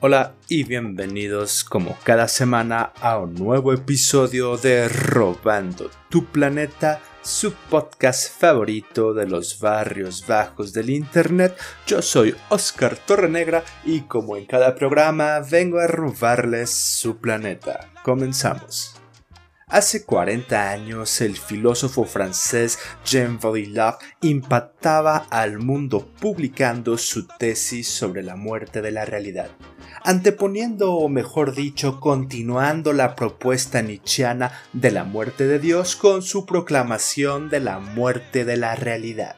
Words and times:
Hola 0.00 0.34
y 0.48 0.64
bienvenidos 0.64 1.62
como 1.62 1.96
cada 2.02 2.26
semana 2.26 2.92
a 3.00 3.18
un 3.18 3.34
nuevo 3.34 3.72
episodio 3.72 4.56
de 4.56 4.88
Robando 4.88 5.92
tu 6.08 6.24
planeta, 6.24 7.00
su 7.26 7.52
podcast 7.52 8.30
favorito 8.30 9.12
de 9.12 9.26
los 9.26 9.58
barrios 9.58 10.24
bajos 10.28 10.72
del 10.72 10.90
internet. 10.90 11.58
Yo 11.84 12.00
soy 12.00 12.36
Oscar 12.50 12.96
Torrenegra 12.96 13.64
y 13.84 14.02
como 14.02 14.36
en 14.36 14.46
cada 14.46 14.76
programa 14.76 15.40
vengo 15.40 15.80
a 15.80 15.88
robarles 15.88 16.70
su 16.70 17.16
planeta. 17.16 17.90
Comenzamos. 18.04 18.94
Hace 19.66 20.04
40 20.04 20.70
años 20.70 21.20
el 21.20 21.36
filósofo 21.36 22.04
francés 22.04 22.78
Jean 23.04 23.40
Baudrillard 23.40 23.96
impactaba 24.22 25.26
al 25.28 25.58
mundo 25.58 26.08
publicando 26.20 26.96
su 26.96 27.26
tesis 27.26 27.88
sobre 27.88 28.22
la 28.22 28.36
muerte 28.36 28.82
de 28.82 28.92
la 28.92 29.04
realidad 29.04 29.50
anteponiendo 30.06 30.94
o 30.94 31.08
mejor 31.08 31.52
dicho 31.52 31.98
continuando 31.98 32.92
la 32.92 33.16
propuesta 33.16 33.82
nietzscheana 33.82 34.52
de 34.72 34.92
la 34.92 35.02
muerte 35.02 35.48
de 35.48 35.58
Dios 35.58 35.96
con 35.96 36.22
su 36.22 36.46
proclamación 36.46 37.50
de 37.50 37.58
la 37.58 37.80
muerte 37.80 38.44
de 38.44 38.56
la 38.56 38.76
realidad. 38.76 39.34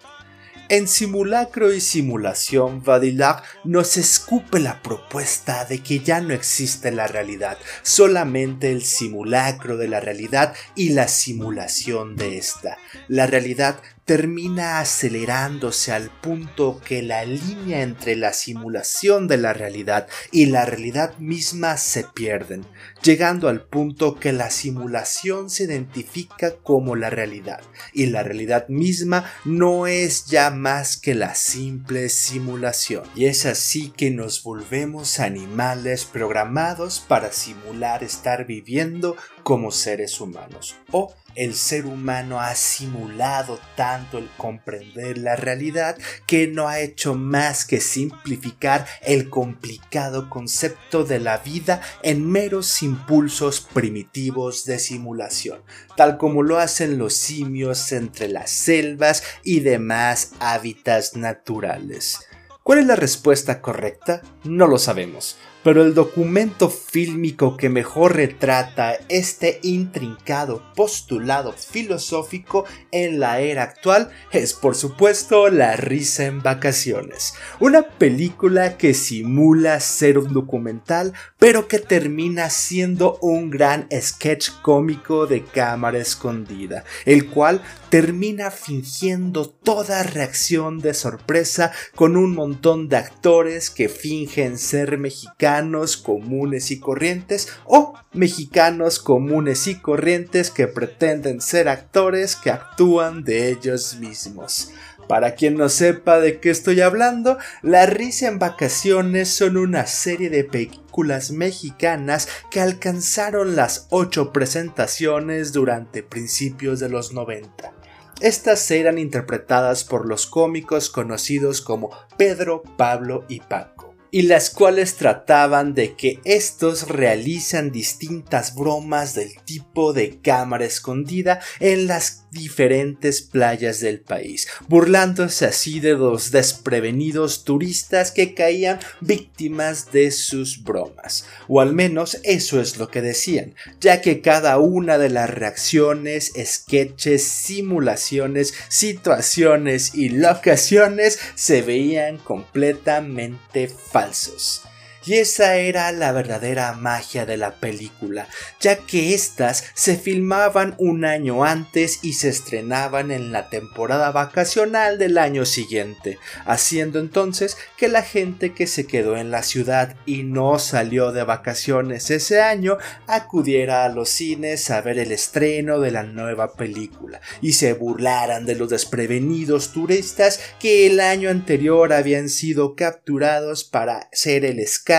En 0.68 0.86
Simulacro 0.86 1.72
y 1.72 1.80
Simulación, 1.80 2.84
Vadillac 2.84 3.42
nos 3.64 3.96
escupe 3.96 4.60
la 4.60 4.82
propuesta 4.82 5.64
de 5.64 5.78
que 5.78 6.00
ya 6.00 6.20
no 6.20 6.34
existe 6.34 6.92
la 6.92 7.06
realidad, 7.06 7.56
solamente 7.80 8.70
el 8.70 8.82
simulacro 8.82 9.78
de 9.78 9.88
la 9.88 10.00
realidad 10.00 10.54
y 10.74 10.90
la 10.90 11.08
simulación 11.08 12.16
de 12.16 12.36
esta. 12.36 12.76
La 13.08 13.26
realidad 13.26 13.80
termina 14.08 14.80
acelerándose 14.80 15.92
al 15.92 16.08
punto 16.08 16.80
que 16.82 17.02
la 17.02 17.26
línea 17.26 17.82
entre 17.82 18.16
la 18.16 18.32
simulación 18.32 19.28
de 19.28 19.36
la 19.36 19.52
realidad 19.52 20.08
y 20.32 20.46
la 20.46 20.64
realidad 20.64 21.18
misma 21.18 21.76
se 21.76 22.04
pierden, 22.04 22.64
llegando 23.02 23.48
al 23.48 23.62
punto 23.62 24.16
que 24.16 24.32
la 24.32 24.50
simulación 24.50 25.50
se 25.50 25.64
identifica 25.64 26.56
como 26.56 26.96
la 26.96 27.10
realidad 27.10 27.60
y 27.92 28.06
la 28.06 28.22
realidad 28.22 28.68
misma 28.68 29.30
no 29.44 29.86
es 29.86 30.26
ya 30.26 30.50
más 30.50 30.96
que 30.96 31.14
la 31.14 31.34
simple 31.34 32.08
simulación. 32.08 33.04
Y 33.14 33.26
es 33.26 33.46
así 33.46 33.90
que 33.96 34.10
nos 34.10 34.42
volvemos 34.42 35.20
animales 35.20 36.04
programados 36.04 37.00
para 37.00 37.32
simular 37.32 38.02
estar 38.02 38.46
viviendo 38.46 39.16
como 39.42 39.70
seres 39.70 40.20
humanos 40.20 40.76
o 40.90 41.14
el 41.34 41.54
ser 41.54 41.86
humano 41.86 42.40
ha 42.40 42.54
simulado 42.56 43.60
tanto 43.76 44.18
el 44.18 44.28
comprender 44.36 45.18
la 45.18 45.36
realidad 45.36 45.96
que 46.26 46.48
no 46.48 46.66
ha 46.66 46.80
hecho 46.80 47.14
más 47.14 47.64
que 47.64 47.80
simplificar 47.80 48.86
el 49.02 49.30
complicado 49.30 50.28
concepto 50.30 51.04
de 51.04 51.20
la 51.20 51.38
vida 51.38 51.80
en 52.02 52.28
meros 52.28 52.66
impulsos 52.88 53.60
primitivos 53.60 54.64
de 54.64 54.78
simulación, 54.78 55.62
tal 55.96 56.18
como 56.18 56.42
lo 56.42 56.58
hacen 56.58 56.98
los 56.98 57.14
simios 57.14 57.92
entre 57.92 58.28
las 58.28 58.50
selvas 58.50 59.22
y 59.44 59.60
demás 59.60 60.32
hábitats 60.40 61.16
naturales. 61.16 62.18
¿Cuál 62.62 62.80
es 62.80 62.86
la 62.86 62.96
respuesta 62.96 63.60
correcta? 63.60 64.22
No 64.44 64.66
lo 64.66 64.78
sabemos 64.78 65.36
pero 65.68 65.84
el 65.84 65.92
documento 65.92 66.70
fílmico 66.70 67.58
que 67.58 67.68
mejor 67.68 68.16
retrata 68.16 68.96
este 69.10 69.60
intrincado 69.62 70.62
postulado 70.74 71.52
filosófico 71.52 72.64
en 72.90 73.20
la 73.20 73.40
era 73.40 73.64
actual 73.64 74.08
es 74.32 74.54
por 74.54 74.74
supuesto 74.74 75.50
La 75.50 75.76
risa 75.76 76.24
en 76.24 76.42
vacaciones, 76.42 77.34
una 77.60 77.82
película 77.82 78.78
que 78.78 78.94
simula 78.94 79.78
ser 79.80 80.16
un 80.16 80.32
documental 80.32 81.12
pero 81.38 81.68
que 81.68 81.80
termina 81.80 82.48
siendo 82.48 83.18
un 83.20 83.50
gran 83.50 83.88
sketch 83.92 84.48
cómico 84.62 85.26
de 85.26 85.44
cámara 85.44 85.98
escondida, 85.98 86.84
el 87.04 87.28
cual 87.28 87.60
termina 87.90 88.50
fingiendo 88.50 89.50
toda 89.50 90.02
reacción 90.02 90.78
de 90.78 90.94
sorpresa 90.94 91.72
con 91.94 92.16
un 92.16 92.34
montón 92.34 92.88
de 92.88 92.96
actores 92.96 93.68
que 93.68 93.90
fingen 93.90 94.56
ser 94.56 94.96
mexicanos 94.96 95.57
comunes 95.96 96.70
y 96.70 96.80
corrientes 96.80 97.48
o 97.64 97.94
mexicanos 98.12 98.98
comunes 98.98 99.66
y 99.66 99.76
corrientes 99.76 100.50
que 100.50 100.66
pretenden 100.66 101.40
ser 101.40 101.68
actores 101.68 102.36
que 102.36 102.50
actúan 102.50 103.24
de 103.24 103.50
ellos 103.50 103.96
mismos. 103.96 104.72
Para 105.08 105.34
quien 105.34 105.56
no 105.56 105.70
sepa 105.70 106.20
de 106.20 106.38
qué 106.38 106.50
estoy 106.50 106.82
hablando, 106.82 107.38
La 107.62 107.86
risa 107.86 108.28
en 108.28 108.38
vacaciones 108.38 109.30
son 109.30 109.56
una 109.56 109.86
serie 109.86 110.28
de 110.28 110.44
películas 110.44 111.30
mexicanas 111.30 112.28
que 112.50 112.60
alcanzaron 112.60 113.56
las 113.56 113.86
8 113.90 114.32
presentaciones 114.32 115.52
durante 115.52 116.02
principios 116.02 116.78
de 116.78 116.90
los 116.90 117.12
90. 117.14 117.72
Estas 118.20 118.70
eran 118.70 118.98
interpretadas 118.98 119.84
por 119.84 120.06
los 120.06 120.26
cómicos 120.26 120.90
conocidos 120.90 121.62
como 121.62 121.90
Pedro, 122.16 122.62
Pablo 122.76 123.24
y 123.28 123.40
Paco 123.40 123.87
y 124.10 124.22
las 124.22 124.50
cuales 124.50 124.96
trataban 124.96 125.74
de 125.74 125.94
que 125.94 126.20
estos 126.24 126.88
realizan 126.88 127.70
distintas 127.70 128.54
bromas 128.54 129.14
del 129.14 129.34
tipo 129.44 129.92
de 129.92 130.20
cámara 130.20 130.64
escondida 130.64 131.40
en 131.60 131.86
las 131.86 132.27
diferentes 132.30 133.22
playas 133.22 133.80
del 133.80 134.00
país, 134.00 134.48
burlándose 134.68 135.46
así 135.46 135.80
de 135.80 135.94
los 135.94 136.30
desprevenidos 136.30 137.44
turistas 137.44 138.10
que 138.10 138.34
caían 138.34 138.78
víctimas 139.00 139.92
de 139.92 140.10
sus 140.10 140.62
bromas, 140.62 141.26
o 141.48 141.60
al 141.60 141.74
menos 141.74 142.18
eso 142.24 142.60
es 142.60 142.78
lo 142.78 142.88
que 142.88 143.02
decían, 143.02 143.54
ya 143.80 144.00
que 144.00 144.20
cada 144.20 144.58
una 144.58 144.98
de 144.98 145.10
las 145.10 145.30
reacciones, 145.30 146.32
sketches, 146.36 147.24
simulaciones, 147.24 148.54
situaciones 148.68 149.94
y 149.94 150.10
locaciones 150.10 151.18
se 151.34 151.62
veían 151.62 152.18
completamente 152.18 153.68
falsos. 153.68 154.62
Y 155.08 155.14
esa 155.14 155.56
era 155.56 155.90
la 155.90 156.12
verdadera 156.12 156.74
magia 156.74 157.24
de 157.24 157.38
la 157.38 157.52
película, 157.52 158.28
ya 158.60 158.76
que 158.76 159.14
éstas 159.14 159.64
se 159.72 159.96
filmaban 159.96 160.74
un 160.76 161.06
año 161.06 161.44
antes 161.44 162.00
y 162.02 162.12
se 162.12 162.28
estrenaban 162.28 163.10
en 163.10 163.32
la 163.32 163.48
temporada 163.48 164.10
vacacional 164.10 164.98
del 164.98 165.16
año 165.16 165.46
siguiente, 165.46 166.18
haciendo 166.44 166.98
entonces 166.98 167.56
que 167.78 167.88
la 167.88 168.02
gente 168.02 168.52
que 168.52 168.66
se 168.66 168.86
quedó 168.86 169.16
en 169.16 169.30
la 169.30 169.42
ciudad 169.44 169.96
y 170.04 170.24
no 170.24 170.58
salió 170.58 171.10
de 171.10 171.24
vacaciones 171.24 172.10
ese 172.10 172.42
año 172.42 172.76
acudiera 173.06 173.86
a 173.86 173.88
los 173.88 174.10
cines 174.10 174.70
a 174.70 174.82
ver 174.82 174.98
el 174.98 175.12
estreno 175.12 175.80
de 175.80 175.90
la 175.90 176.02
nueva 176.02 176.52
película 176.52 177.22
y 177.40 177.54
se 177.54 177.72
burlaran 177.72 178.44
de 178.44 178.56
los 178.56 178.68
desprevenidos 178.68 179.72
turistas 179.72 180.38
que 180.60 180.86
el 180.86 181.00
año 181.00 181.30
anterior 181.30 181.94
habían 181.94 182.28
sido 182.28 182.76
capturados 182.76 183.64
para 183.64 184.10
ser 184.12 184.44
el 184.44 184.58
escándalo 184.58 184.97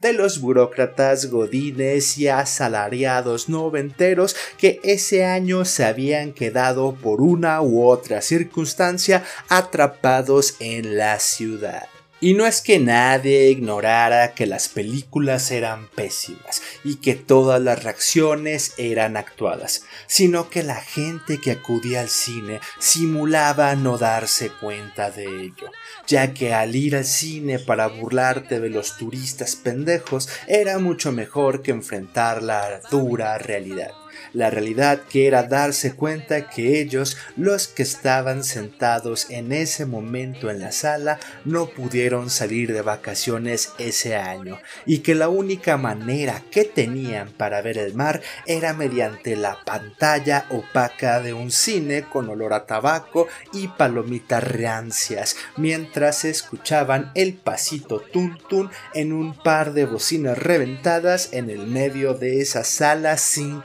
de 0.00 0.12
los 0.12 0.40
burócratas 0.40 1.26
godines 1.26 2.18
y 2.18 2.28
asalariados 2.28 3.48
noventeros 3.48 4.36
que 4.58 4.80
ese 4.82 5.24
año 5.24 5.64
se 5.64 5.84
habían 5.84 6.32
quedado 6.32 6.94
por 6.94 7.20
una 7.22 7.62
u 7.62 7.86
otra 7.86 8.20
circunstancia 8.20 9.24
atrapados 9.48 10.56
en 10.60 10.96
la 10.98 11.18
ciudad. 11.18 11.99
Y 12.22 12.34
no 12.34 12.46
es 12.46 12.60
que 12.60 12.78
nadie 12.78 13.48
ignorara 13.48 14.34
que 14.34 14.44
las 14.44 14.68
películas 14.68 15.50
eran 15.50 15.88
pésimas 15.88 16.60
y 16.84 16.96
que 16.96 17.14
todas 17.14 17.62
las 17.62 17.82
reacciones 17.82 18.74
eran 18.76 19.16
actuadas, 19.16 19.84
sino 20.06 20.50
que 20.50 20.62
la 20.62 20.76
gente 20.76 21.40
que 21.40 21.52
acudía 21.52 22.02
al 22.02 22.10
cine 22.10 22.60
simulaba 22.78 23.74
no 23.74 23.96
darse 23.96 24.50
cuenta 24.50 25.10
de 25.10 25.24
ello, 25.24 25.70
ya 26.06 26.34
que 26.34 26.52
al 26.52 26.76
ir 26.76 26.96
al 26.96 27.06
cine 27.06 27.58
para 27.58 27.86
burlarte 27.86 28.60
de 28.60 28.68
los 28.68 28.98
turistas 28.98 29.56
pendejos 29.56 30.28
era 30.46 30.78
mucho 30.78 31.12
mejor 31.12 31.62
que 31.62 31.70
enfrentar 31.70 32.42
la 32.42 32.80
dura 32.90 33.38
realidad 33.38 33.92
la 34.32 34.50
realidad 34.50 35.02
que 35.08 35.26
era 35.26 35.42
darse 35.42 35.94
cuenta 35.94 36.48
que 36.48 36.80
ellos, 36.80 37.16
los 37.36 37.68
que 37.68 37.82
estaban 37.82 38.44
sentados 38.44 39.28
en 39.30 39.52
ese 39.52 39.86
momento 39.86 40.50
en 40.50 40.60
la 40.60 40.72
sala, 40.72 41.18
no 41.44 41.66
pudieron 41.66 42.30
salir 42.30 42.72
de 42.72 42.82
vacaciones 42.82 43.72
ese 43.78 44.16
año 44.16 44.58
y 44.86 44.98
que 44.98 45.14
la 45.14 45.28
única 45.28 45.76
manera 45.76 46.42
que 46.50 46.64
tenían 46.64 47.30
para 47.30 47.62
ver 47.62 47.78
el 47.78 47.94
mar 47.94 48.22
era 48.46 48.72
mediante 48.72 49.36
la 49.36 49.58
pantalla 49.64 50.46
opaca 50.50 51.20
de 51.20 51.32
un 51.32 51.50
cine 51.50 52.02
con 52.02 52.28
olor 52.28 52.52
a 52.52 52.66
tabaco 52.66 53.28
y 53.52 53.68
palomitas 53.68 54.42
rancias, 54.44 55.36
mientras 55.56 56.24
escuchaban 56.24 57.10
el 57.14 57.34
pasito 57.34 58.00
tun 58.00 58.38
tun 58.48 58.70
en 58.94 59.12
un 59.12 59.34
par 59.34 59.72
de 59.72 59.84
bocinas 59.84 60.38
reventadas 60.38 61.32
en 61.32 61.50
el 61.50 61.66
medio 61.66 62.14
de 62.14 62.40
esa 62.40 62.64
sala 62.64 63.16
sin 63.16 63.60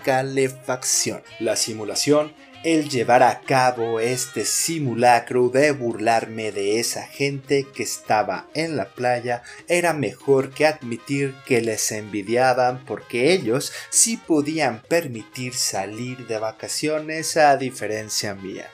La 1.40 1.56
simulación, 1.56 2.34
el 2.64 2.90
llevar 2.90 3.24
a 3.24 3.42
cabo 3.42 4.00
este 4.00 4.44
simulacro 4.44 5.50
de 5.50 5.72
burlarme 5.72 6.52
de 6.52 6.80
esa 6.80 7.04
gente 7.06 7.68
que 7.74 7.84
estaba 7.84 8.48
en 8.54 8.76
la 8.76 8.90
playa, 8.90 9.44
era 9.68 9.94
mejor 9.94 10.50
que 10.50 10.66
admitir 10.66 11.36
que 11.46 11.62
les 11.62 11.92
envidiaban 11.92 12.84
porque 12.86 13.34
ellos 13.34 13.72
sí 13.90 14.18
podían 14.18 14.82
permitir 14.82 15.54
salir 15.54 16.28
de 16.28 16.40
vacaciones 16.40 17.38
a 17.38 17.56
diferencia 17.56 18.36
mía. 18.36 18.70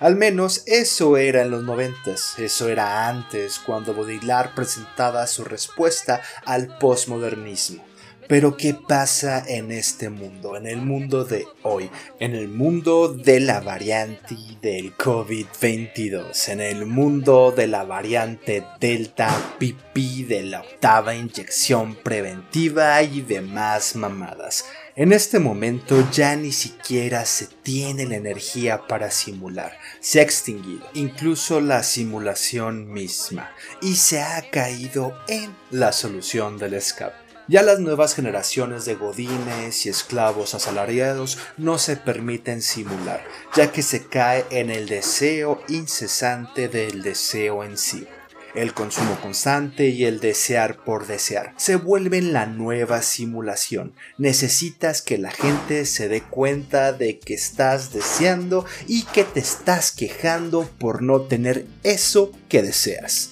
Al 0.00 0.16
menos 0.16 0.62
eso 0.66 1.16
era 1.16 1.42
en 1.42 1.50
los 1.50 1.64
noventas, 1.64 2.38
eso 2.38 2.68
era 2.68 3.08
antes 3.08 3.58
cuando 3.58 3.94
Baudrillard 3.94 4.54
presentaba 4.54 5.26
su 5.26 5.44
respuesta 5.44 6.22
al 6.44 6.78
postmodernismo. 6.78 7.87
Pero 8.28 8.58
¿qué 8.58 8.74
pasa 8.74 9.42
en 9.48 9.72
este 9.72 10.10
mundo, 10.10 10.54
en 10.58 10.66
el 10.66 10.82
mundo 10.82 11.24
de 11.24 11.46
hoy, 11.62 11.88
en 12.20 12.34
el 12.34 12.48
mundo 12.48 13.08
de 13.08 13.40
la 13.40 13.60
variante 13.60 14.36
del 14.60 14.94
COVID-22, 14.94 16.50
en 16.50 16.60
el 16.60 16.84
mundo 16.84 17.54
de 17.56 17.66
la 17.68 17.84
variante 17.84 18.66
Delta, 18.78 19.34
pipí, 19.58 20.24
de 20.24 20.42
la 20.42 20.60
octava 20.60 21.14
inyección 21.14 21.94
preventiva 21.94 23.02
y 23.02 23.22
demás 23.22 23.96
mamadas? 23.96 24.66
En 24.94 25.14
este 25.14 25.38
momento 25.38 26.06
ya 26.10 26.36
ni 26.36 26.52
siquiera 26.52 27.24
se 27.24 27.46
tiene 27.46 28.04
la 28.04 28.16
energía 28.16 28.86
para 28.86 29.10
simular, 29.10 29.78
se 30.00 30.20
ha 30.20 30.22
extinguido 30.22 30.86
incluso 30.92 31.62
la 31.62 31.82
simulación 31.82 32.92
misma 32.92 33.50
y 33.80 33.94
se 33.94 34.20
ha 34.20 34.50
caído 34.50 35.14
en 35.28 35.50
la 35.70 35.92
solución 35.92 36.58
del 36.58 36.74
escape. 36.74 37.27
Ya 37.50 37.62
las 37.62 37.80
nuevas 37.80 38.14
generaciones 38.14 38.84
de 38.84 38.94
godines 38.94 39.86
y 39.86 39.88
esclavos 39.88 40.54
asalariados 40.54 41.38
no 41.56 41.78
se 41.78 41.96
permiten 41.96 42.60
simular, 42.60 43.24
ya 43.56 43.72
que 43.72 43.80
se 43.80 44.04
cae 44.06 44.44
en 44.50 44.68
el 44.68 44.86
deseo 44.86 45.62
incesante 45.66 46.68
del 46.68 47.02
deseo 47.02 47.64
en 47.64 47.78
sí. 47.78 48.06
El 48.54 48.74
consumo 48.74 49.18
constante 49.22 49.88
y 49.88 50.04
el 50.04 50.20
desear 50.20 50.84
por 50.84 51.06
desear 51.06 51.54
se 51.56 51.76
vuelven 51.76 52.34
la 52.34 52.44
nueva 52.44 53.00
simulación. 53.00 53.94
Necesitas 54.18 55.00
que 55.00 55.16
la 55.16 55.30
gente 55.30 55.86
se 55.86 56.08
dé 56.08 56.20
cuenta 56.20 56.92
de 56.92 57.18
que 57.18 57.32
estás 57.32 57.94
deseando 57.94 58.66
y 58.86 59.04
que 59.04 59.24
te 59.24 59.40
estás 59.40 59.90
quejando 59.90 60.68
por 60.78 61.00
no 61.00 61.22
tener 61.22 61.66
eso 61.82 62.30
que 62.50 62.62
deseas. 62.62 63.30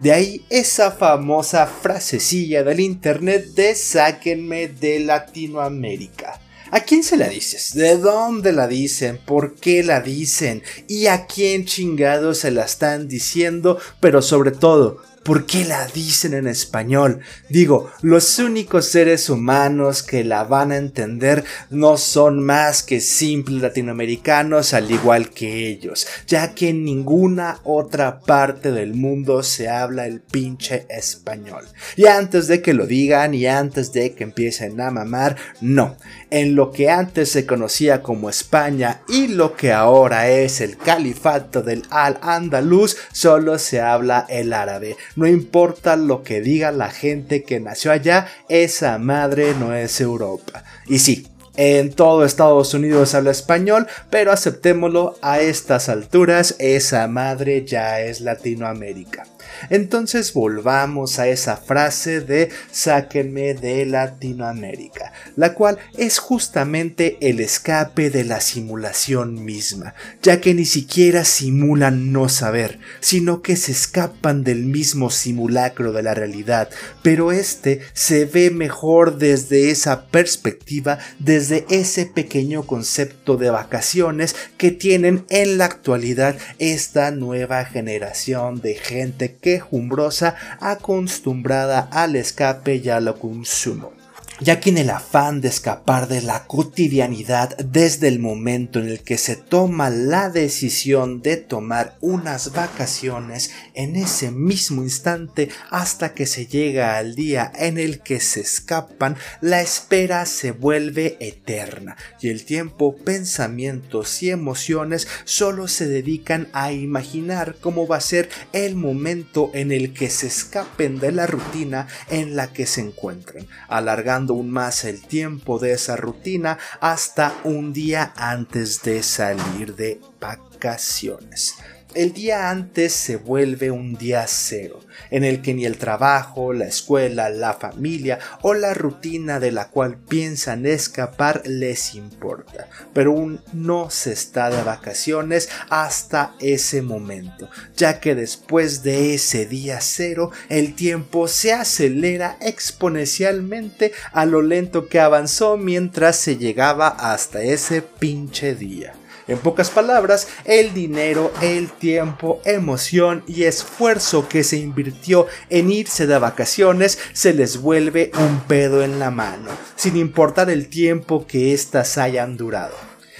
De 0.00 0.12
ahí 0.12 0.44
esa 0.50 0.90
famosa 0.90 1.66
frasecilla 1.66 2.62
del 2.62 2.80
internet 2.80 3.46
de 3.54 3.74
sáquenme 3.74 4.68
de 4.68 5.00
Latinoamérica. 5.00 6.38
¿A 6.70 6.80
quién 6.80 7.02
se 7.02 7.16
la 7.16 7.28
dices? 7.28 7.72
¿De 7.74 7.96
dónde 7.96 8.52
la 8.52 8.68
dicen? 8.68 9.18
¿Por 9.24 9.54
qué 9.54 9.82
la 9.82 10.00
dicen? 10.00 10.62
¿Y 10.86 11.06
a 11.06 11.26
quién 11.26 11.64
chingado 11.64 12.34
se 12.34 12.50
la 12.50 12.64
están 12.64 13.08
diciendo? 13.08 13.78
Pero 14.00 14.20
sobre 14.20 14.50
todo, 14.50 15.00
¿Por 15.26 15.44
qué 15.44 15.64
la 15.64 15.88
dicen 15.88 16.34
en 16.34 16.46
español? 16.46 17.18
Digo, 17.48 17.90
los 18.00 18.38
únicos 18.38 18.86
seres 18.86 19.28
humanos 19.28 20.04
que 20.04 20.22
la 20.22 20.44
van 20.44 20.70
a 20.70 20.76
entender 20.76 21.42
no 21.68 21.96
son 21.96 22.44
más 22.44 22.84
que 22.84 23.00
simples 23.00 23.60
latinoamericanos 23.60 24.72
al 24.72 24.88
igual 24.88 25.30
que 25.30 25.66
ellos, 25.66 26.06
ya 26.28 26.54
que 26.54 26.68
en 26.68 26.84
ninguna 26.84 27.58
otra 27.64 28.20
parte 28.20 28.70
del 28.70 28.94
mundo 28.94 29.42
se 29.42 29.68
habla 29.68 30.06
el 30.06 30.20
pinche 30.20 30.86
español. 30.88 31.64
Y 31.96 32.06
antes 32.06 32.46
de 32.46 32.62
que 32.62 32.72
lo 32.72 32.86
digan 32.86 33.34
y 33.34 33.48
antes 33.48 33.92
de 33.92 34.14
que 34.14 34.22
empiecen 34.22 34.80
a 34.80 34.92
mamar, 34.92 35.34
no. 35.60 35.96
En 36.30 36.54
lo 36.54 36.70
que 36.70 36.88
antes 36.88 37.32
se 37.32 37.46
conocía 37.46 38.00
como 38.00 38.30
España 38.30 39.00
y 39.08 39.26
lo 39.26 39.56
que 39.56 39.72
ahora 39.72 40.28
es 40.28 40.60
el 40.60 40.76
califato 40.76 41.62
del 41.62 41.82
Al-Andalus, 41.90 42.96
solo 43.10 43.58
se 43.58 43.80
habla 43.80 44.24
el 44.28 44.52
árabe 44.52 44.96
no 45.16 45.26
importa 45.26 45.96
lo 45.96 46.22
que 46.22 46.40
diga 46.40 46.70
la 46.70 46.90
gente 46.90 47.42
que 47.42 47.58
nació 47.58 47.90
allá, 47.90 48.28
esa 48.48 48.98
madre 48.98 49.54
no 49.58 49.74
es 49.74 50.00
Europa. 50.00 50.62
Y 50.86 51.00
sí, 51.00 51.26
en 51.56 51.92
todo 51.92 52.24
Estados 52.24 52.74
Unidos 52.74 53.14
habla 53.14 53.30
español, 53.30 53.86
pero 54.10 54.30
aceptémoslo 54.30 55.16
a 55.22 55.40
estas 55.40 55.88
alturas, 55.88 56.54
esa 56.58 57.08
madre 57.08 57.64
ya 57.64 58.00
es 58.00 58.20
Latinoamérica. 58.20 59.24
Entonces 59.70 60.32
volvamos 60.32 61.18
a 61.18 61.28
esa 61.28 61.56
frase 61.56 62.20
de 62.20 62.50
sáquenme 62.70 63.54
de 63.54 63.86
Latinoamérica, 63.86 65.12
la 65.36 65.54
cual 65.54 65.78
es 65.96 66.18
justamente 66.18 67.16
el 67.20 67.40
escape 67.40 68.10
de 68.10 68.24
la 68.24 68.40
simulación 68.40 69.44
misma, 69.44 69.94
ya 70.22 70.40
que 70.40 70.54
ni 70.54 70.64
siquiera 70.64 71.24
simulan 71.24 72.12
no 72.12 72.28
saber, 72.28 72.78
sino 73.00 73.42
que 73.42 73.56
se 73.56 73.72
escapan 73.72 74.44
del 74.44 74.64
mismo 74.64 75.10
simulacro 75.10 75.92
de 75.92 76.02
la 76.02 76.14
realidad, 76.14 76.70
pero 77.02 77.32
este 77.32 77.80
se 77.92 78.24
ve 78.24 78.50
mejor 78.50 79.18
desde 79.18 79.70
esa 79.70 80.06
perspectiva, 80.06 80.98
desde 81.18 81.66
ese 81.70 82.06
pequeño 82.06 82.66
concepto 82.66 83.36
de 83.36 83.50
vacaciones 83.50 84.36
que 84.56 84.70
tienen 84.70 85.24
en 85.28 85.58
la 85.58 85.66
actualidad 85.66 86.36
esta 86.58 87.10
nueva 87.10 87.64
generación 87.64 88.60
de 88.60 88.74
gente 88.74 89.36
quejumbrosa 89.46 90.34
acostumbrada 90.58 91.88
al 91.92 92.16
escape 92.16 92.74
y 92.82 92.88
al 92.88 93.14
consumo 93.14 93.95
ya 94.40 94.60
que 94.60 94.70
en 94.70 94.78
el 94.78 94.90
afán 94.90 95.40
de 95.40 95.48
escapar 95.48 96.08
de 96.08 96.20
la 96.20 96.46
cotidianidad 96.46 97.56
desde 97.58 98.08
el 98.08 98.18
momento 98.18 98.80
en 98.80 98.88
el 98.88 99.00
que 99.00 99.16
se 99.16 99.36
toma 99.36 99.88
la 99.90 100.28
decisión 100.28 101.22
de 101.22 101.36
tomar 101.36 101.96
unas 102.00 102.52
vacaciones, 102.52 103.50
en 103.74 103.96
ese 103.96 104.30
mismo 104.30 104.82
instante 104.82 105.48
hasta 105.70 106.12
que 106.12 106.26
se 106.26 106.46
llega 106.46 106.98
al 106.98 107.14
día 107.14 107.50
en 107.56 107.78
el 107.78 108.00
que 108.00 108.20
se 108.20 108.40
escapan, 108.40 109.16
la 109.40 109.62
espera 109.62 110.26
se 110.26 110.52
vuelve 110.52 111.16
eterna 111.20 111.96
y 112.20 112.28
el 112.28 112.44
tiempo, 112.44 112.96
pensamientos 112.96 114.22
y 114.22 114.30
emociones 114.30 115.08
solo 115.24 115.68
se 115.68 115.86
dedican 115.86 116.48
a 116.52 116.72
imaginar 116.72 117.56
cómo 117.60 117.86
va 117.86 117.96
a 117.96 118.00
ser 118.00 118.28
el 118.52 118.74
momento 118.76 119.50
en 119.54 119.72
el 119.72 119.92
que 119.92 120.10
se 120.10 120.26
escapen 120.26 120.98
de 120.98 121.12
la 121.12 121.26
rutina 121.26 121.88
en 122.10 122.36
la 122.36 122.52
que 122.52 122.66
se 122.66 122.80
encuentran, 122.80 123.46
alargando 123.68 124.25
aún 124.34 124.50
más 124.50 124.84
el 124.84 125.02
tiempo 125.02 125.58
de 125.58 125.72
esa 125.72 125.96
rutina 125.96 126.58
hasta 126.80 127.34
un 127.44 127.72
día 127.72 128.12
antes 128.16 128.82
de 128.82 129.02
salir 129.02 129.74
de 129.76 130.00
vacaciones 130.20 131.56
el 131.96 132.12
día 132.12 132.50
antes 132.50 132.92
se 132.92 133.16
vuelve 133.16 133.70
un 133.70 133.94
día 133.94 134.26
cero, 134.28 134.80
en 135.10 135.24
el 135.24 135.40
que 135.40 135.54
ni 135.54 135.64
el 135.64 135.78
trabajo, 135.78 136.52
la 136.52 136.66
escuela, 136.66 137.30
la 137.30 137.54
familia 137.54 138.18
o 138.42 138.52
la 138.52 138.74
rutina 138.74 139.40
de 139.40 139.50
la 139.50 139.70
cual 139.70 139.96
piensan 139.96 140.66
escapar 140.66 141.42
les 141.46 141.94
importa, 141.94 142.68
pero 142.92 143.12
aún 143.12 143.40
no 143.54 143.88
se 143.88 144.12
está 144.12 144.50
de 144.50 144.62
vacaciones 144.62 145.48
hasta 145.70 146.34
ese 146.38 146.82
momento, 146.82 147.48
ya 147.76 147.98
que 147.98 148.14
después 148.14 148.82
de 148.82 149.14
ese 149.14 149.46
día 149.46 149.80
cero 149.80 150.30
el 150.50 150.74
tiempo 150.74 151.28
se 151.28 151.54
acelera 151.54 152.36
exponencialmente 152.42 153.92
a 154.12 154.26
lo 154.26 154.42
lento 154.42 154.88
que 154.88 155.00
avanzó 155.00 155.56
mientras 155.56 156.16
se 156.16 156.36
llegaba 156.36 156.88
hasta 156.88 157.42
ese 157.42 157.80
pinche 157.80 158.54
día. 158.54 158.92
En 159.28 159.38
pocas 159.38 159.70
palabras, 159.70 160.28
el 160.44 160.72
dinero, 160.72 161.32
el 161.42 161.70
tiempo, 161.70 162.40
emoción 162.44 163.24
y 163.26 163.44
esfuerzo 163.44 164.28
que 164.28 164.44
se 164.44 164.58
invirtió 164.58 165.26
en 165.50 165.72
irse 165.72 166.06
de 166.06 166.18
vacaciones 166.18 166.98
se 167.12 167.34
les 167.34 167.60
vuelve 167.60 168.12
un 168.18 168.40
pedo 168.40 168.84
en 168.84 169.00
la 169.00 169.10
mano, 169.10 169.50
sin 169.74 169.96
importar 169.96 170.48
el 170.48 170.68
tiempo 170.68 171.26
que 171.26 171.52
éstas 171.52 171.98
hayan 171.98 172.36
durado. 172.36 172.74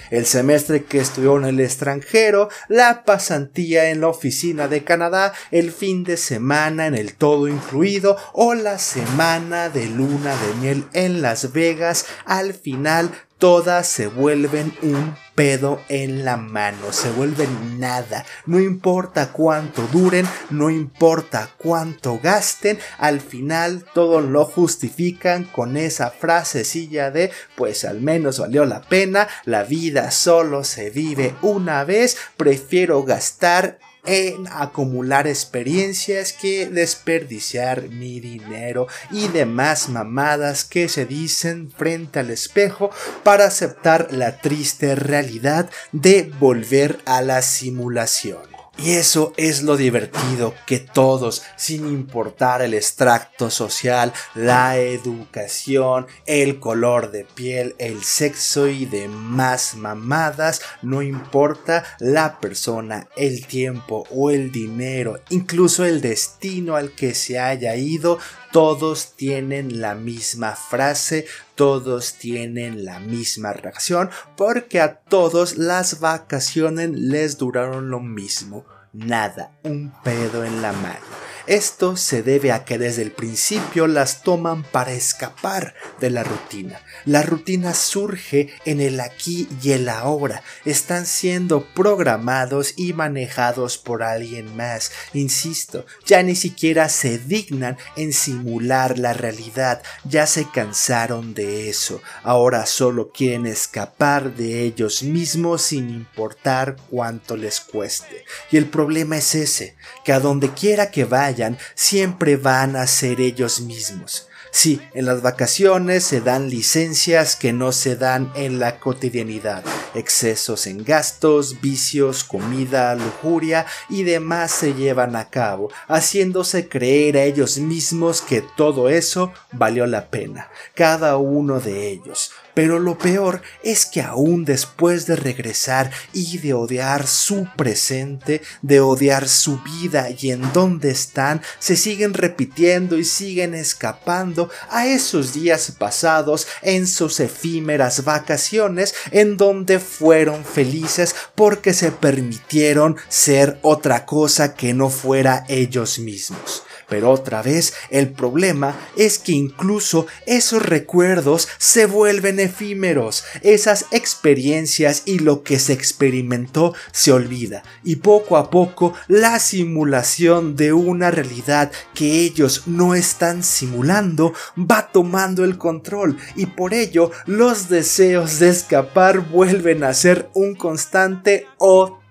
El 0.09 0.25
semestre 0.25 0.85
que 0.85 0.99
estudió 0.99 1.37
en 1.37 1.45
el 1.45 1.59
extranjero, 1.59 2.49
la 2.69 3.03
pasantía 3.03 3.89
en 3.89 4.01
la 4.01 4.07
oficina 4.07 4.67
de 4.67 4.83
Canadá, 4.83 5.33
el 5.51 5.71
fin 5.71 6.05
de 6.05 6.15
semana 6.15 6.87
en 6.87 6.95
el 6.95 7.15
todo 7.15 7.47
incluido 7.47 8.17
o 8.31 8.53
la 8.53 8.79
semana 8.79 9.69
de 9.69 9.87
luna 9.87 10.33
de 10.35 10.53
miel 10.61 10.85
en 10.93 11.21
Las 11.21 11.51
Vegas, 11.51 12.05
al 12.25 12.53
final 12.53 13.11
todas 13.37 13.87
se 13.87 14.07
vuelven 14.07 14.73
un 14.81 15.15
pedo 15.35 15.81
en 15.87 16.25
la 16.25 16.37
mano, 16.37 16.91
se 16.91 17.11
vuelven 17.11 17.79
nada, 17.79 18.25
no 18.47 18.59
importa 18.59 19.31
cuánto 19.31 19.83
duren, 19.93 20.27
no 20.49 20.71
importa 20.71 21.51
cuánto 21.57 22.19
gasten, 22.19 22.79
al 22.97 23.21
final 23.21 23.85
todo 23.93 24.21
lo 24.21 24.45
justifican 24.45 25.43
con 25.43 25.77
esa 25.77 26.09
frasecilla 26.09 27.11
de 27.11 27.31
pues 27.55 27.85
al 27.85 28.01
menos 28.01 28.39
valió 28.39 28.65
la 28.65 28.81
pena, 28.81 29.27
la 29.45 29.63
vida 29.63 30.09
solo 30.09 30.63
se 30.63 30.89
vive 30.89 31.35
una 31.43 31.83
vez, 31.83 32.17
prefiero 32.35 33.03
gastar 33.03 33.77
en 34.07 34.47
acumular 34.47 35.27
experiencias 35.27 36.33
que 36.33 36.65
desperdiciar 36.65 37.89
mi 37.89 38.19
dinero 38.19 38.87
y 39.11 39.27
demás 39.27 39.89
mamadas 39.89 40.63
que 40.63 40.89
se 40.89 41.05
dicen 41.05 41.69
frente 41.69 42.19
al 42.19 42.31
espejo 42.31 42.89
para 43.23 43.45
aceptar 43.45 44.07
la 44.11 44.37
triste 44.41 44.95
realidad 44.95 45.69
de 45.91 46.31
volver 46.39 46.99
a 47.05 47.21
la 47.21 47.41
simulación. 47.41 48.56
Y 48.79 48.91
eso 48.91 49.33
es 49.37 49.63
lo 49.63 49.75
divertido, 49.75 50.53
que 50.67 50.77
todos, 50.77 51.41
sin 51.55 51.87
importar 51.87 52.61
el 52.61 52.75
extracto 52.75 53.49
social, 53.49 54.13
la 54.35 54.77
educación, 54.77 56.05
el 56.27 56.59
color 56.59 57.09
de 57.09 57.25
piel, 57.25 57.75
el 57.79 58.03
sexo 58.03 58.67
y 58.67 58.85
demás 58.85 59.73
mamadas, 59.75 60.61
no 60.83 61.01
importa 61.01 61.85
la 61.99 62.39
persona, 62.39 63.07
el 63.17 63.47
tiempo 63.47 64.05
o 64.11 64.29
el 64.29 64.51
dinero, 64.51 65.21
incluso 65.29 65.83
el 65.83 65.99
destino 65.99 66.75
al 66.75 66.91
que 66.91 67.15
se 67.15 67.39
haya 67.39 67.75
ido, 67.75 68.19
todos 68.51 69.13
tienen 69.15 69.81
la 69.81 69.95
misma 69.95 70.55
frase, 70.55 71.25
todos 71.55 72.13
tienen 72.13 72.85
la 72.85 72.99
misma 72.99 73.53
reacción, 73.53 74.09
porque 74.35 74.79
a 74.79 74.95
todos 74.95 75.57
las 75.57 75.99
vacaciones 75.99 76.91
les 76.91 77.37
duraron 77.37 77.89
lo 77.89 77.99
mismo, 77.99 78.65
nada, 78.93 79.51
un 79.63 79.91
pedo 80.03 80.43
en 80.43 80.61
la 80.61 80.71
mano. 80.71 81.26
Esto 81.47 81.95
se 81.95 82.23
debe 82.23 82.51
a 82.51 82.65
que 82.65 82.77
desde 82.77 83.03
el 83.03 83.11
principio 83.11 83.87
las 83.87 84.21
toman 84.21 84.63
para 84.63 84.91
escapar 84.91 85.75
de 86.01 86.09
la 86.09 86.25
rutina. 86.25 86.81
La 87.05 87.21
rutina 87.21 87.73
surge 87.73 88.49
en 88.65 88.81
el 88.81 88.99
aquí 88.99 89.47
y 89.63 89.71
el 89.71 89.87
ahora. 89.87 90.43
Están 90.65 91.05
siendo 91.05 91.65
programados 91.73 92.73
y 92.75 92.91
manejados 92.91 93.77
por 93.77 94.03
alguien 94.03 94.57
más. 94.57 94.91
Insisto, 95.13 95.85
ya 96.05 96.21
ni 96.21 96.35
siquiera 96.35 96.89
se 96.89 97.17
dignan 97.17 97.77
en 97.95 98.11
simular 98.11 98.99
la 98.99 99.13
realidad. 99.13 99.81
Ya 100.03 100.27
se 100.27 100.49
cansaron 100.49 101.33
de 101.33 101.69
eso. 101.69 102.01
Ahora 102.23 102.65
solo 102.65 103.13
quieren 103.13 103.45
escapar 103.45 104.35
de 104.35 104.63
ellos 104.63 105.01
mismos 105.01 105.61
sin 105.61 105.89
importar 105.91 106.75
cuánto 106.89 107.37
les 107.37 107.61
cueste. 107.61 108.25
Y 108.51 108.57
el 108.57 108.65
problema 108.65 109.15
es 109.15 109.33
ese, 109.33 109.77
que 110.03 110.11
a 110.11 110.19
donde 110.19 110.49
quiera 110.49 110.91
que 110.91 111.05
vayan, 111.05 111.36
siempre 111.75 112.37
van 112.37 112.75
a 112.75 112.87
ser 112.87 113.21
ellos 113.21 113.61
mismos. 113.61 114.27
Sí, 114.51 114.81
en 114.93 115.05
las 115.05 115.21
vacaciones 115.21 116.03
se 116.03 116.21
dan 116.21 116.49
licencias 116.49 117.35
que 117.35 117.53
no 117.53 117.71
se 117.71 117.95
dan 117.95 118.31
en 118.33 118.59
la 118.59 118.79
cotidianidad, 118.79 119.63
excesos 119.93 120.67
en 120.67 120.83
gastos, 120.83 121.59
vicios, 121.61 122.23
comida, 122.23 122.95
lujuria 122.95 123.65
y 123.89 124.03
demás 124.03 124.51
se 124.51 124.73
llevan 124.73 125.15
a 125.15 125.29
cabo, 125.29 125.69
haciéndose 125.87 126.69
creer 126.69 127.17
a 127.17 127.23
ellos 127.23 127.57
mismos 127.57 128.21
que 128.21 128.41
todo 128.41 128.89
eso 128.89 129.33
valió 129.51 129.85
la 129.85 130.09
pena, 130.09 130.49
cada 130.73 131.17
uno 131.17 131.59
de 131.59 131.89
ellos, 131.89 132.31
pero 132.57 132.79
lo 132.79 132.97
peor 132.97 133.43
es 133.61 133.85
que 133.85 134.01
aún 134.01 134.43
después 134.43 135.05
de 135.05 135.15
regresar 135.15 135.91
y 136.11 136.39
de 136.39 136.55
odiar 136.55 137.05
su 137.05 137.47
presente, 137.55 138.41
de 138.63 138.79
odiar 138.79 139.29
su 139.29 139.61
vida 139.61 140.07
y 140.09 140.31
en 140.31 140.51
dónde 140.53 140.89
están, 140.89 141.43
se 141.59 141.75
siguen 141.75 142.15
repitiendo 142.15 142.97
y 142.97 143.03
siguen 143.03 143.53
escapando 143.53 144.49
a 144.71 144.87
esos 144.87 145.35
días 145.35 145.71
pasados 145.77 146.47
en 146.63 146.87
sus 146.87 147.19
efímeras 147.19 148.03
vacaciones 148.03 148.95
en 149.11 149.37
donde 149.37 149.79
fueron 149.79 150.43
felices 150.43 151.15
porque 151.35 151.75
se 151.75 151.91
permitieron 151.91 152.95
ser 153.07 153.59
otra 153.61 154.07
cosa 154.07 154.55
que 154.55 154.73
no 154.73 154.89
fuera 154.89 155.45
ellos 155.47 155.99
mismos. 155.99 156.63
Pero 156.89 157.11
otra 157.11 157.41
vez 157.41 157.73
el 157.89 158.09
problema 158.09 158.77
es 158.95 159.19
que 159.19 159.33
incluso 159.33 160.07
esos 160.25 160.63
recuerdos 160.63 161.47
se 161.57 161.85
vuelven 161.85 162.39
efímeros, 162.39 163.23
esas 163.41 163.85
experiencias 163.91 165.03
y 165.05 165.19
lo 165.19 165.43
que 165.43 165.59
se 165.59 165.73
experimentó 165.73 166.73
se 166.91 167.11
olvida. 167.11 167.63
Y 167.83 167.97
poco 167.97 168.37
a 168.37 168.49
poco 168.49 168.93
la 169.07 169.39
simulación 169.39 170.55
de 170.55 170.73
una 170.73 171.11
realidad 171.11 171.71
que 171.93 172.21
ellos 172.21 172.63
no 172.65 172.95
están 172.95 173.43
simulando 173.43 174.33
va 174.57 174.89
tomando 174.91 175.43
el 175.43 175.57
control. 175.57 176.17
Y 176.35 176.47
por 176.47 176.73
ello 176.73 177.11
los 177.25 177.69
deseos 177.69 178.39
de 178.39 178.49
escapar 178.49 179.19
vuelven 179.19 179.83
a 179.83 179.93
ser 179.93 180.29
un 180.33 180.55
constante 180.55 181.47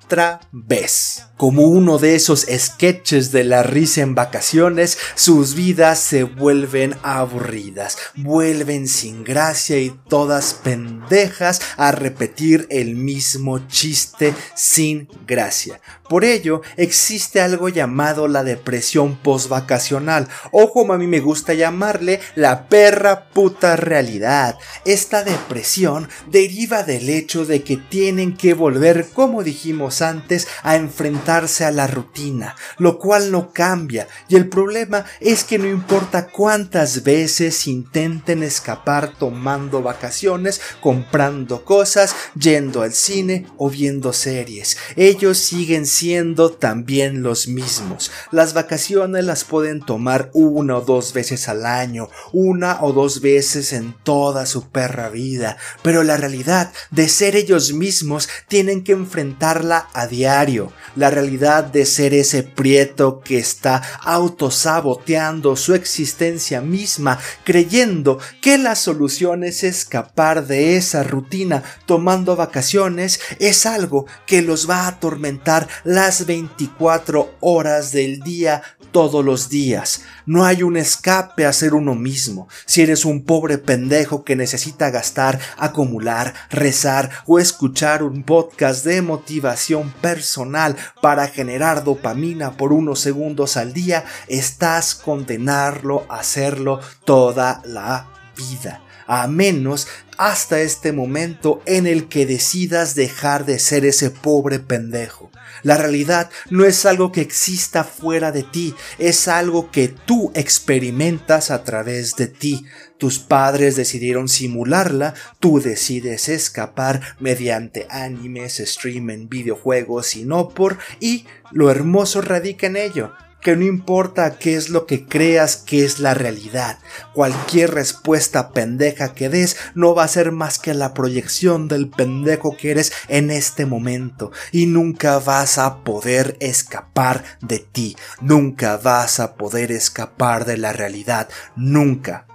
otra 0.07 0.41
vez. 0.53 1.25
Como 1.37 1.63
uno 1.65 1.99
de 1.99 2.15
esos 2.15 2.47
sketches 2.49 3.33
de 3.33 3.45
la 3.45 3.63
risa 3.63 4.03
en 4.03 4.15
vacaciones, 4.15 4.97
sus 5.17 5.55
vidas 5.55 5.99
se 5.99 6.23
vuelven 6.23 6.95
aburridas, 7.03 7.99
vuelven 8.15 8.89
sin 8.89 9.25
gracia 9.25 9.79
y 9.79 9.95
todas 10.09 10.55
pendejas 10.55 11.61
a 11.77 11.93
repetir 11.93 12.67
el 12.71 12.95
mismo 12.95 13.67
chiste 13.69 14.33
sin 14.55 15.09
gracia. 15.27 15.81
Por 16.09 16.25
ello, 16.25 16.63
existe 16.77 17.41
algo 17.41 17.69
llamado 17.69 18.29
la 18.29 18.45
depresión 18.45 19.17
postvacacional, 19.17 20.29
o 20.53 20.73
como 20.73 20.93
a 20.93 20.99
mí 20.99 21.09
me 21.09 21.21
gusta 21.21 21.53
llamarle, 21.53 22.21
la 22.37 22.69
perra 22.69 23.29
puta 23.31 23.75
realidad. 23.75 24.57
Esta 24.85 25.25
depresión 25.25 26.09
deriva 26.31 26.85
del 26.85 27.11
hecho 27.11 27.45
de 27.45 27.63
que 27.63 27.77
tienen 27.77 28.37
que 28.37 28.55
volver, 28.55 29.09
como 29.13 29.43
dijimos 29.43 29.96
antes, 30.03 30.49
a 30.63 30.77
enfrentar 30.77 31.37
a 31.61 31.71
la 31.71 31.87
rutina, 31.87 32.57
lo 32.79 32.99
cual 32.99 33.31
no 33.31 33.53
cambia, 33.53 34.09
y 34.29 34.37
el 34.37 34.49
problema 34.49 35.05
es 35.21 35.45
que 35.45 35.59
no 35.59 35.67
importa 35.67 36.29
cuántas 36.29 37.03
veces 37.03 37.67
intenten 37.67 38.43
escapar 38.43 39.13
tomando 39.19 39.83
vacaciones, 39.83 40.61
comprando 40.81 41.65
cosas, 41.65 42.15
yendo 42.35 42.81
al 42.83 42.95
cine 42.95 43.47
o 43.59 43.69
viendo 43.69 44.13
series, 44.13 44.79
ellos 44.97 45.39
siguen 45.39 45.85
siendo 45.87 46.51
también 46.53 47.23
los 47.23 47.49
mismos. 47.49 48.11
Las 48.31 48.55
vacaciones 48.55 49.25
las 49.25 49.45
pueden 49.45 49.81
tomar 49.81 50.31
una 50.33 50.79
o 50.79 50.81
dos 50.81 51.13
veces 51.13 51.49
al 51.49 51.67
año, 51.67 52.09
una 52.33 52.83
o 52.83 52.93
dos 52.93 53.21
veces 53.21 53.73
en 53.73 53.95
toda 54.05 54.47
su 54.47 54.71
perra 54.71 55.11
vida, 55.11 55.59
pero 55.83 56.03
la 56.03 56.17
realidad 56.17 56.73
de 56.91 57.09
ser 57.09 57.37
ellos 57.37 57.73
mismos 57.73 58.29
tienen 58.49 58.85
que 58.85 58.93
enfrentarla 58.93 59.86
a 59.93 60.07
diario. 60.07 60.73
La 60.95 61.11
realidad 61.11 61.65
de 61.65 61.87
ser 61.87 62.15
ese 62.15 62.43
prieto 62.43 63.21
que 63.21 63.39
está 63.39 63.83
autosaboteando 64.03 65.57
su 65.57 65.75
existencia 65.75 66.61
misma, 66.61 67.19
creyendo 67.45 68.19
que 68.41 68.59
la 68.59 68.75
solución 68.75 69.45
es 69.45 69.65
escapar 69.65 70.47
de 70.47 70.77
esa 70.77 71.03
rutina 71.03 71.63
tomando 71.87 72.37
vacaciones, 72.37 73.21
es 73.39 73.67
algo 73.67 74.07
que 74.27 74.43
los 74.43 74.69
va 74.69 74.83
a 74.83 74.89
atormentar 74.89 75.69
las 75.85 76.27
24 76.27 77.37
horas 77.41 77.93
del 77.93 78.21
día 78.21 78.63
todos 78.93 79.25
los 79.25 79.49
días. 79.49 80.03
No 80.27 80.45
hay 80.45 80.65
un 80.65 80.77
escape 80.77 81.47
a 81.47 81.53
ser 81.53 81.73
uno 81.73 81.95
mismo. 81.95 82.49
Si 82.67 82.83
eres 82.83 83.05
un 83.05 83.25
pobre 83.25 83.59
pendejo 83.59 84.25
que 84.25 84.35
necesita 84.35 84.91
gastar, 84.91 85.39
acumular, 85.57 86.35
rezar 86.51 87.11
o 87.27 87.39
escuchar 87.39 88.03
un 88.03 88.25
podcast 88.25 88.85
de 88.85 89.03
motivación 89.03 89.93
personal 90.01 90.77
para 91.01 91.29
generar 91.29 91.85
dopamina 91.85 92.57
por 92.57 92.73
unos 92.73 92.99
segundos 92.99 93.57
al 93.57 93.73
día, 93.73 94.05
estás 94.27 94.97
condenarlo 94.97 96.07
a 96.09 96.19
hacerlo 96.19 96.81
toda 97.05 97.63
la 97.65 98.09
vida. 98.37 98.86
A 99.07 99.27
menos 99.27 99.87
hasta 100.19 100.61
este 100.61 100.93
momento 100.93 101.63
en 101.67 101.87
el 101.87 102.09
que 102.09 102.27
decidas 102.27 102.95
dejar 102.95 103.45
de 103.45 103.59
ser 103.59 103.85
ese 103.85 104.11
pobre 104.11 104.59
pendejo. 104.59 105.31
La 105.63 105.77
realidad 105.77 106.31
no 106.51 106.65
es 106.65 106.87
algo 106.87 107.13
que 107.13 107.21
exista 107.21 107.85
fuera 107.85 108.33
de 108.33 108.43
ti, 108.43 108.75
es 108.99 109.27
algo 109.29 109.71
que 109.71 109.89
tú 109.89 110.31
experimentas 110.35 111.51
a 111.51 111.65
través 111.65 112.15
de 112.17 112.29
ti. 112.29 112.65
Tus 112.99 113.19
padres 113.19 113.77
decidieron 113.77 114.29
simularla, 114.29 115.15
tú 115.41 115.61
decides 115.61 116.29
escapar 116.29 117.01
mediante 117.21 117.87
animes, 117.91 118.61
streaming, 118.61 119.29
videojuegos 119.29 120.17
y 120.17 120.25
no 120.25 120.51
por, 120.51 120.79
y 121.01 121.27
lo 121.51 121.71
hermoso 121.71 122.23
radica 122.23 122.67
en 122.67 122.77
ello 122.77 123.13
que 123.47 123.55
no 123.55 123.65
importa 123.65 124.41
qué 124.41 124.57
es 124.57 124.71
lo 124.71 124.87
que 124.87 125.07
creas 125.07 125.57
que 125.57 125.85
es 125.85 126.01
la 126.01 126.15
realidad, 126.15 126.81
cualquier 127.15 127.75
respuesta 127.75 128.51
pendeja 128.51 129.15
que 129.15 129.29
des 129.29 129.57
no 129.77 129.95
va 129.95 130.03
a 130.03 130.09
ser 130.09 130.33
más 130.33 130.59
que 130.59 130.75
la 130.75 130.93
proyección 130.95 131.69
del 131.69 131.89
pendejo 131.89 132.57
que 132.57 132.73
eres 132.73 132.93
en 133.07 133.31
este 133.31 133.65
momento. 133.65 134.33
Y 134.51 134.67
nunca 134.67 135.21
vas 135.21 135.59
a 135.59 135.85
poder 135.85 136.37
escapar 136.41 137.23
de 137.41 137.61
ti, 137.61 137.97
nunca 138.21 138.79
vas 138.79 139.21
a 139.21 139.37
poder 139.37 139.71
escapar 139.71 140.45
de 140.45 140.57
la 140.57 140.73
realidad, 140.73 141.29
nunca. 141.55 142.26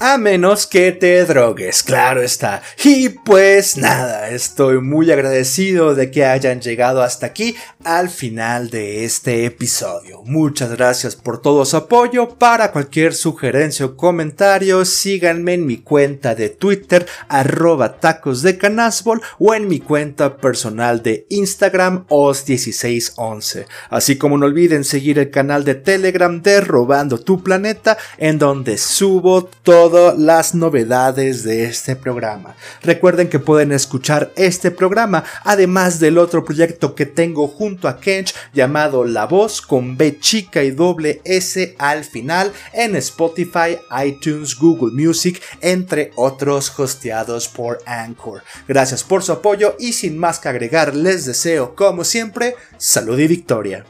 A 0.00 0.18
menos 0.18 0.66
que 0.66 0.90
te 0.90 1.24
drogues, 1.24 1.84
claro 1.84 2.20
está. 2.20 2.62
Y 2.82 3.10
pues 3.10 3.76
nada, 3.76 4.28
estoy 4.30 4.80
muy 4.80 5.12
agradecido 5.12 5.94
de 5.94 6.10
que 6.10 6.24
hayan 6.24 6.60
llegado 6.60 7.00
hasta 7.00 7.26
aquí 7.26 7.54
al 7.84 8.10
final 8.10 8.70
de 8.70 9.04
este 9.04 9.44
episodio. 9.44 10.22
Muchas 10.24 10.72
gracias 10.72 11.14
por 11.14 11.40
todo 11.40 11.64
su 11.64 11.76
apoyo. 11.76 12.30
Para 12.30 12.72
cualquier 12.72 13.14
sugerencia 13.14 13.86
o 13.86 13.96
comentario, 13.96 14.84
síganme 14.84 15.54
en 15.54 15.64
mi 15.64 15.76
cuenta 15.76 16.34
de 16.34 16.48
Twitter, 16.48 17.06
arroba 17.28 18.00
tacos 18.00 18.42
de 18.42 18.58
canasbol, 18.58 19.22
o 19.38 19.54
en 19.54 19.68
mi 19.68 19.78
cuenta 19.78 20.38
personal 20.38 21.04
de 21.04 21.24
Instagram, 21.30 22.04
os1611. 22.08 23.66
Así 23.90 24.18
como 24.18 24.38
no 24.38 24.46
olviden 24.46 24.82
seguir 24.82 25.20
el 25.20 25.30
canal 25.30 25.64
de 25.64 25.76
Telegram 25.76 26.42
de 26.42 26.60
Robando 26.62 27.20
tu 27.20 27.44
Planeta, 27.44 27.96
en 28.18 28.40
donde 28.40 28.76
subo 28.76 29.44
todo 29.62 29.83
todas 29.90 30.18
las 30.18 30.54
novedades 30.54 31.42
de 31.44 31.64
este 31.64 31.94
programa. 31.94 32.56
Recuerden 32.82 33.28
que 33.28 33.38
pueden 33.38 33.70
escuchar 33.70 34.32
este 34.34 34.70
programa, 34.70 35.24
además 35.42 36.00
del 36.00 36.16
otro 36.16 36.42
proyecto 36.42 36.94
que 36.94 37.04
tengo 37.04 37.48
junto 37.48 37.86
a 37.86 38.00
Kench 38.00 38.34
llamado 38.54 39.04
La 39.04 39.26
Voz 39.26 39.60
con 39.60 39.98
B 39.98 40.18
chica 40.20 40.62
y 40.62 40.70
doble 40.70 41.20
S 41.24 41.74
al 41.78 42.02
final 42.04 42.50
en 42.72 42.96
Spotify, 42.96 43.76
iTunes, 44.02 44.56
Google 44.56 44.94
Music, 44.94 45.42
entre 45.60 46.12
otros 46.16 46.72
hosteados 46.78 47.46
por 47.48 47.80
Anchor. 47.84 48.42
Gracias 48.66 49.04
por 49.04 49.22
su 49.22 49.32
apoyo 49.32 49.76
y 49.78 49.92
sin 49.92 50.16
más 50.16 50.38
que 50.38 50.48
agregar 50.48 50.96
les 50.96 51.26
deseo 51.26 51.74
como 51.74 52.04
siempre 52.04 52.56
salud 52.78 53.18
y 53.18 53.26
victoria. 53.26 53.84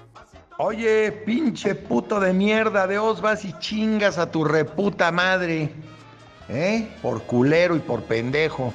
Oye, 0.56 1.10
pinche 1.10 1.74
puto 1.74 2.20
de 2.20 2.32
mierda, 2.32 2.86
de 2.86 2.96
os 2.96 3.20
vas 3.20 3.44
y 3.44 3.52
chingas 3.58 4.18
a 4.18 4.30
tu 4.30 4.44
reputa 4.44 5.10
madre. 5.10 5.70
¿Eh? 6.48 6.88
Por 7.02 7.22
culero 7.22 7.74
y 7.74 7.80
por 7.80 8.02
pendejo. 8.04 8.72